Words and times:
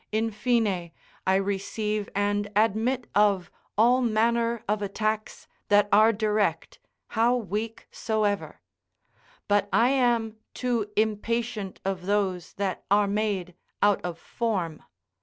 In 0.11 0.31
fine, 0.31 0.89
I 1.27 1.35
receive 1.35 2.09
and 2.15 2.49
admit 2.55 3.05
of 3.13 3.51
all 3.77 4.01
manner 4.01 4.63
of 4.67 4.81
attacks 4.81 5.47
that 5.67 5.87
are 5.91 6.11
direct, 6.11 6.79
how 7.09 7.35
weak 7.35 7.87
soever; 7.91 8.61
but 9.47 9.69
I 9.71 9.89
am 9.89 10.37
too 10.55 10.89
impatient 10.95 11.81
of 11.85 12.07
those 12.07 12.53
that 12.55 12.83
are 12.89 13.05
made 13.05 13.53
out 13.83 14.01
of 14.03 14.17
form. 14.17 14.81